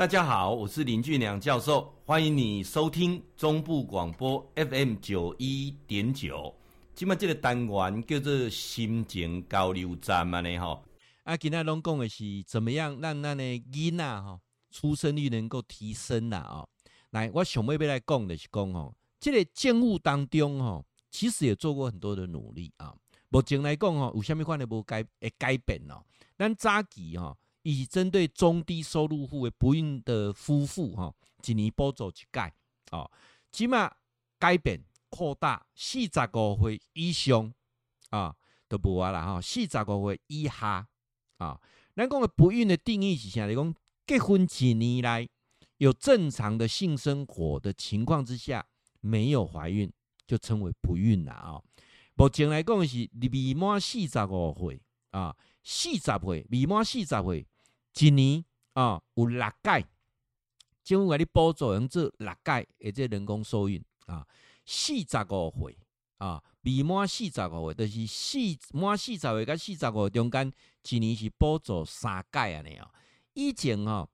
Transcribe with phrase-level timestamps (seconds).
[0.00, 6.54] 大家好，我是林俊良教授，欢迎你收听中部广播 FM 九一点九。
[6.94, 10.82] 今麦这个单元叫做心情交流站嘛呢吼。
[11.24, 14.40] 啊，今天拢讲的是怎么样让咱的囡仔吼
[14.70, 16.66] 出生率能够提升啦哦。
[17.10, 22.96] 来，我想要要来讲的是讲吼，这个政务当中吼，其实也做过很多的努力啊。
[23.28, 26.02] 目前来讲吼，有虾米款的无改诶改变哦。
[26.38, 27.36] 咱早期吼。
[27.62, 31.14] 以针对中低收入户为不孕的夫妇，哈，
[31.46, 32.52] 一年补助一届，
[32.90, 33.10] 哦，
[33.52, 33.92] 起码
[34.38, 37.52] 改变扩大四十五岁以上
[38.08, 38.34] 啊，
[38.66, 40.86] 都无啊啦哈，四十五岁以下
[41.36, 41.60] 啊，
[41.94, 43.46] 咱讲的不孕的定义是啥？
[43.46, 43.74] 你讲
[44.06, 45.28] 结婚几年来
[45.76, 48.66] 有正常的性生活的情况之下
[49.00, 49.92] 没有怀孕，
[50.26, 51.62] 就称为不孕了啊。
[52.14, 54.80] 目前来讲是未满四十五岁
[55.10, 57.46] 啊，四十岁未满四十岁。
[57.98, 59.86] 一年啊、哦，有六届，
[60.84, 64.26] 政府给你补助用做六盖，而且人工受孕啊，
[64.64, 65.78] 四十五岁
[66.18, 68.38] 啊，未满四十五岁，就是四
[68.72, 70.52] 满四十岁跟四十五岁中间，
[70.88, 72.90] 一年是补助三届啊，你哦。
[73.34, 74.08] 以前哦，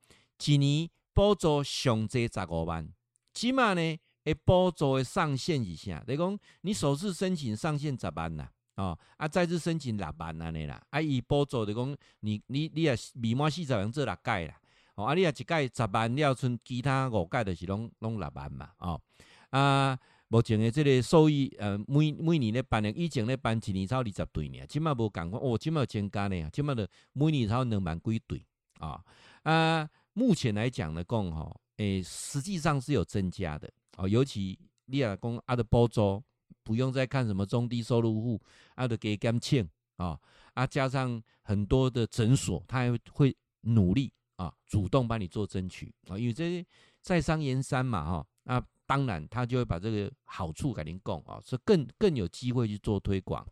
[0.45, 2.89] 一年补助上济十五万，
[3.33, 3.81] 起码呢，
[4.25, 6.03] 诶，补助的上限是啥？
[6.09, 8.49] 你讲你首次申请上限十万呐。
[8.77, 14.61] 哦，啊，再次申请六万安尼啦，啊，伊补助就讲，你你你也未满四十人做六届啦，
[14.97, 19.01] 哦，啊，你也一届十万，了剩其他五届就是拢拢六万嘛，哦，
[19.49, 28.45] 啊，目前的这个收益，呃，每每年咧办的，以前咧办一年超二十对呢，即马无共款，哦，即马增加呢，即马的每年超两万几对，
[28.79, 29.03] 啊，
[29.43, 36.23] 啊，目前来讲呢，讲吼，诶，实际上是有增加的，哦，尤其你也讲啊的补助。
[36.67, 38.43] 不用再看什么中低收入户，
[38.75, 39.65] 啊，的给减轻
[39.99, 40.19] 啊，
[40.55, 46.67] 啊，加上很多的诊所，他还会努力啊，主动帮你做争取啊，因为这些
[47.01, 53.47] 在商言商嘛，哈，那当然他就会把这个好处给您供啊，所以更更有机会去做推广。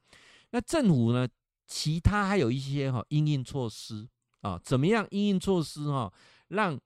[0.51, 1.29] 那政府呢，
[1.69, 4.09] 其他还有一些哈因应措施
[4.41, 6.13] 啊，怎么样应应措施哈，
[6.49, 6.77] 让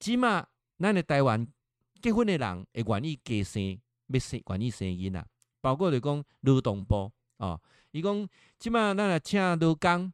[0.00, 0.44] 起码
[0.80, 1.46] 咱的台湾
[2.02, 5.24] 结婚的人会愿意给生，要生愿意生囡仔。
[5.66, 7.60] 包括就讲劳动部哦，
[7.90, 10.12] 伊讲即码咱来请劳工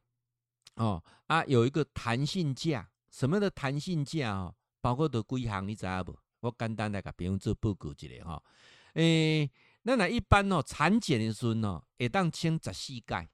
[0.77, 6.17] 哦啊，有一个弹性假，什么的弹性假哦，包括着几项你知影无？
[6.39, 8.43] 我简单来甲朋友做报告一下哈。
[8.95, 9.51] 诶、欸，
[9.85, 13.29] 咱来一般哦，产检的时阵哦，会当请十四盖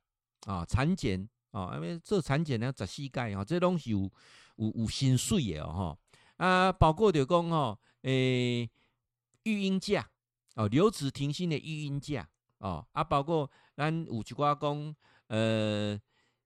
[0.46, 4.12] 啊，产检哦，因为做产检要十四盖哦，这拢是有
[4.58, 5.98] 有有薪水的哦，
[6.36, 8.12] 啊，包括就讲哦，诶、
[8.66, 8.70] 欸，
[9.44, 10.06] 育婴假。
[10.60, 12.28] 哦，留职停薪的育婴假
[12.58, 14.94] 哦，啊，包括咱有一寡讲，
[15.28, 15.98] 呃，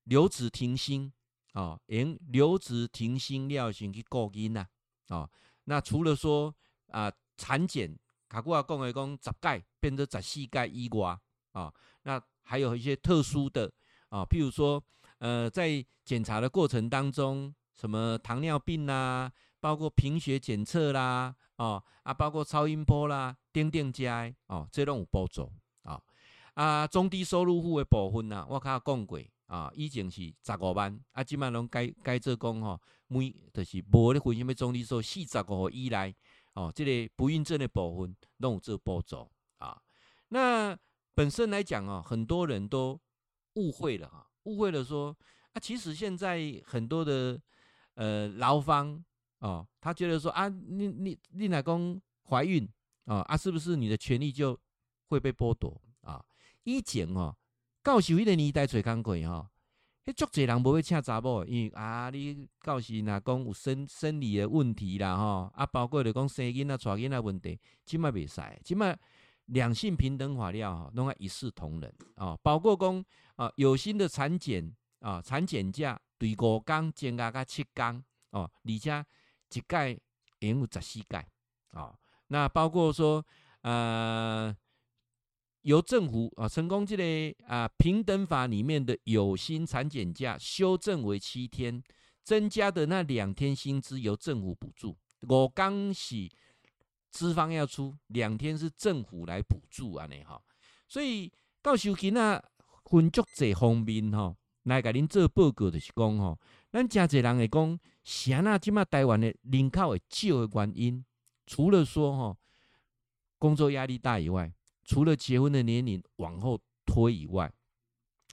[0.03, 1.11] 留职停薪
[1.53, 4.67] 哦，因留职停薪了先去顾囡呐，
[5.07, 5.27] 哦，
[5.63, 6.53] 那除了说
[6.91, 7.97] 啊，产检，
[8.29, 11.19] 卡古话讲的讲十盖变成十四盖以外啊，
[11.53, 11.73] 哦，
[12.03, 13.65] 那还有一些特殊的
[14.09, 14.79] 啊，哦，譬如说，
[15.17, 21.35] 呃，在检查的过程当中，什么糖尿病啦，包括贫血检测啦。
[21.57, 25.51] 哦啊，包括超音波啦、钉钉加哦，这拢有补助
[25.83, 26.01] 啊
[26.55, 36.15] 啊，中低收入户的部分呐，我刚刚讲过啊，以前是十五万啊，今麦拢改改做讲吼，每就是无咧分什么中低收四十五以内
[36.53, 39.79] 哦，这个不孕症的部分拢有做补助啊。
[40.29, 40.75] 那
[41.13, 42.99] 本身来讲哦，很多人都
[43.53, 45.15] 误会了哈，误会了说
[45.51, 47.39] 啊，其实现在很多的
[47.93, 49.05] 呃劳方。
[49.43, 52.65] 哦，他觉得说啊，你你你老公怀孕
[53.03, 54.57] 啊啊，是不是你的权利就
[55.09, 56.23] 会被剥夺啊？
[56.63, 57.35] 以前哦，
[57.83, 59.51] 教授迄个年代最工贵哈，
[60.05, 68.97] 迄足侪人无会请查某，因为啊，你教授若讲有生生理的问题啦哈，啊，包括就讲生囡仔、带囡仔问题，即卖袂使，即卖
[69.47, 73.03] 两性平等法了哈，拢爱一视同仁啊，包括讲
[73.35, 79.05] 啊，有薪的产检啊，产检假对五工增加到七工哦，而且。
[79.53, 79.97] 一盖
[80.39, 81.27] 也有十四盖
[81.71, 81.93] 啊，
[82.27, 83.25] 那包括说，
[83.61, 84.55] 呃，
[85.61, 87.03] 由政府啊，成功这个
[87.47, 91.81] 啊平等法里面的有薪产检假修正为七天，
[92.23, 94.97] 增加的那两天薪资由政府补助。
[95.21, 96.29] 我刚是
[97.09, 100.41] 资方要出，两天是政府来补助啊，你哈，
[100.87, 102.43] 所以到时候那
[102.83, 106.37] 分足这方面哈，来给您做报告的是讲哈。
[106.73, 111.05] 咱真侪人会讲，啥那即马台湾的人口会少的原因，
[111.45, 112.37] 除了说吼
[113.37, 114.51] 工作压力大以外，
[114.83, 117.53] 除了结婚的年龄往后推以外，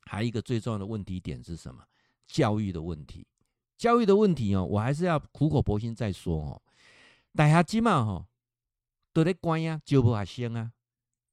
[0.07, 1.85] 还有一个最重要的问题点是什么？
[2.27, 3.27] 教育的问题。
[3.77, 6.63] 教育的问题哦，我还是要苦口婆心再说哦。
[7.35, 8.27] 大家即嘛吼
[9.13, 10.73] 都在关呀，就不学生啊。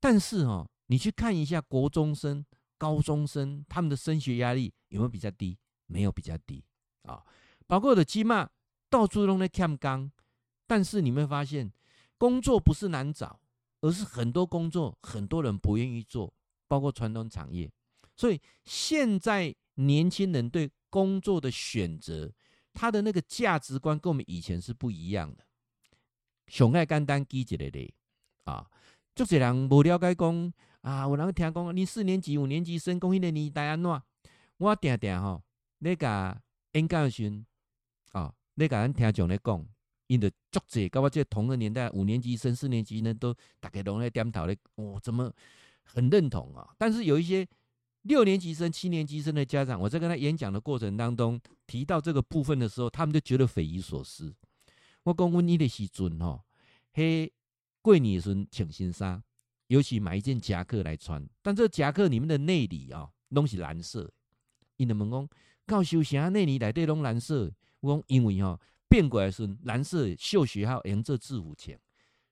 [0.02, 2.46] 但是哦，你去看一下国中生、
[2.78, 5.58] 高中生，他们的升学压力有没有比较低？
[5.86, 6.66] 没有比较低
[7.08, 7.24] 啊。
[7.66, 8.50] 包括的鸡嘛
[8.90, 10.12] 到处都在欠工，
[10.66, 11.72] 但是你会发现，
[12.18, 13.40] 工作不是难找，
[13.82, 16.34] 而是很多工作很多人不愿意做，
[16.68, 17.72] 包括传统产业。
[18.16, 22.32] 所以现在年轻人对工作的选择，
[22.74, 25.46] 他的那个价值观跟我们以前是不一样的。
[26.48, 27.94] 熊爱干单举一个例
[28.46, 28.66] 啊，
[29.14, 34.02] 足侪人无了解讲啊，有人听讲你四年级、五年级升工迄个年代安怎？
[34.58, 35.44] 我定定吼，
[35.80, 36.42] 那个
[36.74, 37.44] 演讲时
[38.12, 39.68] 啊，你个咱听众咧讲，
[40.08, 45.34] 因的足侪，跟我这同个年代五年级升四年级呢，都大家拢在点头咧，哦，怎么
[45.84, 46.74] 很认同啊？
[46.78, 47.48] 但是有一些。
[48.04, 54.34] 六年级生、七年级生的家长，我在跟他演讲的过程当中提到这个部分的时候，他们就觉得匪夷所思。
[55.04, 56.42] 我讲问你的时阵吼，
[56.94, 57.30] 嘿，
[57.82, 59.22] 过年时阵穿新衫，
[59.68, 64.10] 尤其买一件夹克来穿，但这夹克里面的内里啊，拢是蓝色。
[64.78, 65.30] 因为问讲，
[65.68, 67.52] 教授啥内里来对拢蓝色？
[67.82, 68.60] 我讲因为哈
[68.90, 71.80] 变过来是蓝色绣学号沿着制服前，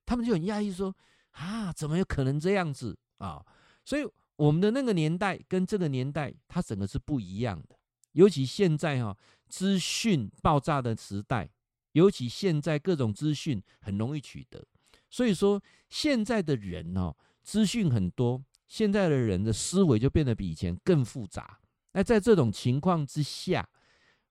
[0.06, 0.96] 他们就很讶异说
[1.32, 3.46] 啊，怎么有可能这样子啊？
[3.84, 4.08] 所以。
[4.38, 7.80] 我们的那个年代跟这个年代，它整个是不一样的。
[8.12, 9.18] 尤其现在哈，
[9.48, 11.50] 资讯爆炸的时代，
[11.94, 14.62] 尤其现在各种资讯很容易取得，
[15.10, 21.62] 所以说现在的人哦，资讯很多，现在的人的思维就变得比以前更复杂。
[21.96, 23.68] 那在这种情况之下，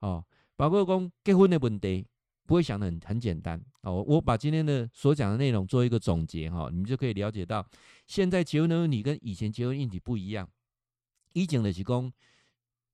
[0.01, 0.23] 哦，
[0.55, 2.07] 包括讲结婚的问题。
[2.47, 4.03] 不会想得很很简单哦。
[4.03, 7.67] 我把今天的所讲的内容做一个总结哈，你们就可以了解到，
[8.07, 10.47] 现在结婚的问题跟以前结婚问题不一样。
[11.33, 12.13] 以前的是讲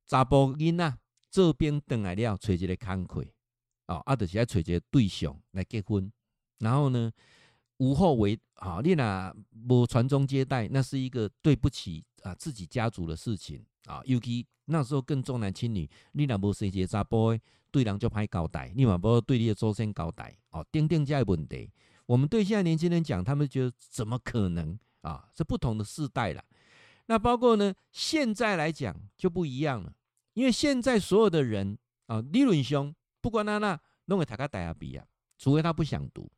[0.06, 0.96] 查甫囡仔
[1.32, 3.24] 这边等来了，找一个工课
[3.88, 6.12] 哦，啊，就是要找一个对象来结婚。
[6.60, 7.10] 然后呢，
[7.78, 9.36] 无后为啊，你若
[9.66, 14.00] 无传宗接代，那是一个对不起啊自己家族的事情啊。
[14.04, 17.40] 尤其那时候更重男轻女，你若无生一个查甫的。
[17.72, 21.70] 对人就歹交代，你嘛不对你的祖先交代哦，定定这个问题。
[22.04, 25.28] 我们对现在年轻人讲，他们觉得怎么可能啊？
[25.36, 26.42] 是不同的世代了。
[27.06, 29.92] 那包括呢，现在来讲就不一样了，
[30.34, 35.06] 因为现在所有的人啊，理论上不管他那弄个他个大学毕业，
[35.38, 36.28] 除非他不想读。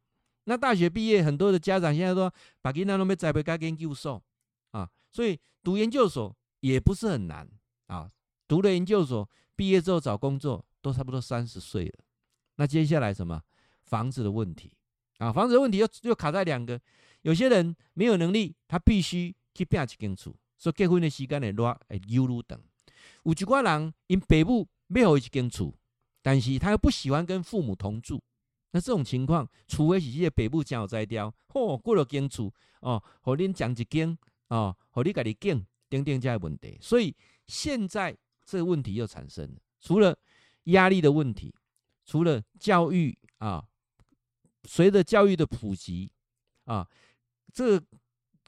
[0.44, 2.30] 那大学毕业，很多的家长现在说，
[2.60, 4.22] 把囡仔弄要栽培个研究所
[4.72, 7.46] 啊，所以读研究所也不是很难
[7.86, 8.10] 啊。
[8.48, 10.66] 读了研究所，毕业之后找工作。
[10.82, 12.00] 都差不多三十岁了，
[12.56, 13.40] 那接下来什么
[13.84, 14.72] 房子的问题
[15.18, 15.32] 啊？
[15.32, 16.80] 房子的问题又又卡在两个，
[17.20, 22.60] 有些人没有能力，他必须去变一间厝，所以结婚的时间会拉会悠路等。
[23.22, 25.72] 有一挂人因父母没有一间厝，
[26.20, 28.20] 但是他又不喜欢跟父母同住，
[28.72, 34.18] 那这种情况，除非是这个父母真有才调，嚯过了间厝哦，和恁讲一间
[34.48, 37.14] 哦，和你家己建等等这个问题，所以
[37.46, 40.18] 现在这个问题又产生了，除了。
[40.66, 41.52] 压力的问题，
[42.04, 43.66] 除了教育啊，
[44.62, 46.08] 随着教育的普及
[46.66, 46.88] 啊，
[47.52, 47.82] 这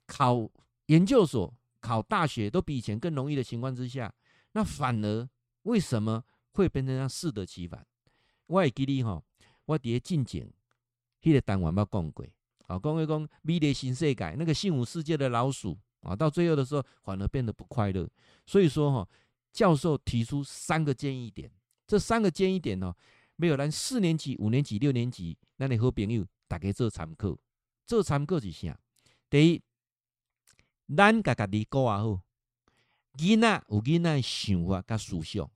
[0.06, 0.48] 考
[0.86, 4.14] 研究所、考大学都比以前更容易的情况之下，
[4.52, 5.28] 那反而
[5.62, 7.84] 为什么会变成这样适得其反？
[8.46, 9.20] 我会记得哈，
[9.64, 10.48] 我底下进前
[11.20, 12.24] 迄个单元捌讲过，
[12.68, 18.08] 啊，讲一讲美丽新世界那个幸福世界的老鼠啊，到最后的时候反而变得不快乐。
[18.46, 19.08] 所以说哈，
[19.52, 21.50] 教授提出三个建议点。
[21.86, 22.94] 这三个建议点哦，
[23.36, 27.36] 没有咱四年级、五年级、六年级，咱的好朋友大家做参考。
[27.86, 28.78] 做参考是啥？
[29.28, 29.62] 第一，
[30.96, 32.20] 咱家家己过啊好，
[33.18, 35.50] 囡仔有囡仔想法甲思想。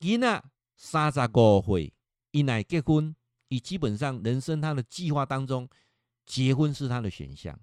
[0.00, 0.44] 囡仔
[0.76, 1.92] 三十五岁
[2.30, 3.14] 以内结婚，
[3.48, 5.68] 伊基本上人生他的计划当中，
[6.24, 7.58] 结婚是他的选项。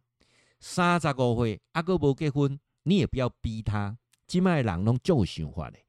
[0.59, 3.97] 三十五岁阿哥无结婚，你也不要逼他。
[4.27, 5.79] 今麦人拢足有想法的。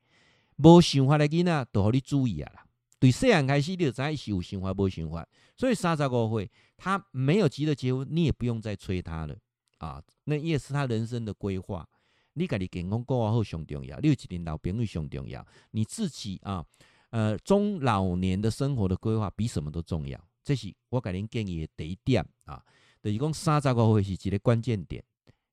[0.57, 2.65] 无想法的囡仔，都互你注意啊啦！
[2.99, 5.27] 对细汉开始，你就知伊是有想法无想法。
[5.57, 9.37] 所以三十五岁，他没有急着结婚，你也不用再催他了
[9.79, 10.03] 啊！
[10.25, 11.87] 那也是他人生的规划。
[12.35, 15.47] 你家己健康过好上重要，你有一群老朋友上重要。
[15.71, 16.65] 你自己啊，
[17.11, 20.19] 呃，中老年的生活的规划比什么都重要。
[20.43, 22.63] 这是我给您建议的第一点啊。
[23.07, 25.03] 就是讲三十五岁是一个关键点。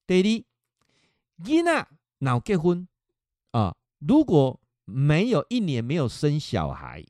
[0.07, 1.87] 第二，囡仔
[2.19, 2.87] 若结婚
[3.51, 7.03] 啊，如果没有一年没有生小孩，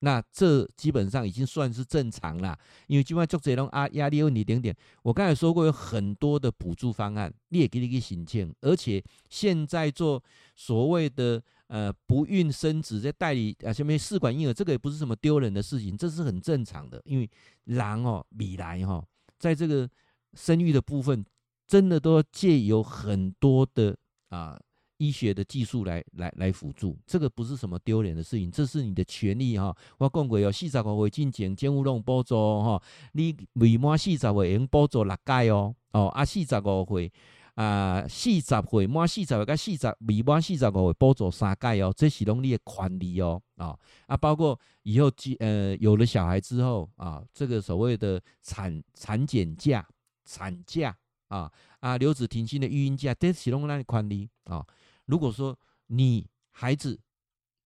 [0.00, 2.58] 那这基本上已经算是正常了。
[2.86, 8.54] 因为今晚做这种啊压力问题点点，我刚才说过有很多的补助方案，你也给你去申请。
[8.60, 10.22] 而且现在做
[10.56, 17.00] 所谓的呃不孕生子在代理啊，什么试管婴儿，这个也不是什么丢人的事情，这是很正常的。
[17.04, 17.30] 因为
[17.64, 19.02] 人哦，米来哈，
[19.44, 19.86] 在这个
[20.32, 21.22] 生育的部分，
[21.66, 23.94] 真的都要借由很多的
[24.30, 24.58] 啊。
[24.98, 29.76] 医学的技术来来来辅助，这个不是什么丢脸的事情，这是你的权利哈。
[29.98, 32.80] 我讲过有四十五岁进前监护弄补助哈，
[33.12, 37.12] 你未满四十岁用补助六届哦哦啊，四十五岁
[37.54, 49.86] 啊，四十岁满四十岁跟四十未满四十五岁补助三届哦，这是拢你的权利哦啊啊，包括以后呃有了小孩之后啊，这个所谓的产产检假、
[50.24, 50.96] 产假
[51.28, 54.66] 啊啊留子停薪的育婴假，这是拢咱的权利啊。
[55.06, 55.56] 如果说
[55.86, 56.98] 你孩子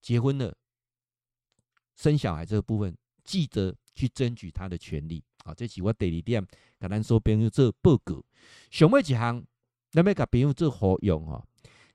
[0.02, 0.54] 结婚了，
[1.97, 5.25] 生小孩这个部分，记得去争取他的权利。
[5.45, 6.47] 好，这是我第二点，
[6.78, 8.23] 跟咱说朋友做报告。
[8.71, 9.42] 上尾一项，
[10.02, 11.45] 咱要甲朋友做好用哦。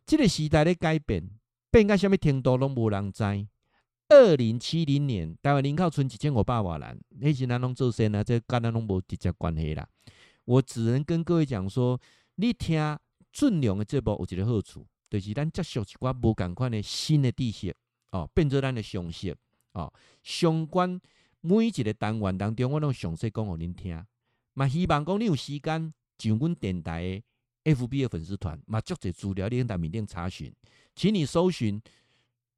[0.06, 1.30] 这个时代咧改变，
[1.72, 3.24] 变到什么程度拢无人知。
[4.10, 9.88] 二零七零年，台湾人口剩一千五百万人，迄时咱拢做先啊，这跟咱拢无直接关系啦。
[10.44, 12.00] 我只能跟各位讲说，
[12.36, 13.00] 你听
[13.32, 14.86] 俊良的节目有一个好处。
[15.10, 17.76] 就是咱接受一寡无共款的新的知识
[18.10, 19.36] 哦，变做咱的常识
[19.74, 19.94] 哦。
[20.24, 21.00] 相关
[21.40, 24.04] 每一个单元当中，我拢详细讲互恁听。
[24.56, 27.24] 嘛，希望讲你有时间上阮电台的
[27.64, 30.54] FB 的粉丝团，嘛，足侪资料你在面顶查询，
[30.96, 31.82] 请你搜寻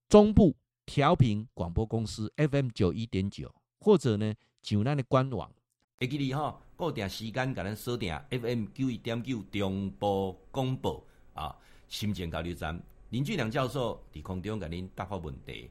[0.09, 5.51] 中部调频广播公司 FM 九一点九，或者呢，上咱的官网。
[5.97, 11.55] 会记你吼，固定时间甲咱锁定 FM 九一点九中部广播啊。
[11.87, 15.69] 新店交流站，林俊良教授伫空中甲恁答复问题。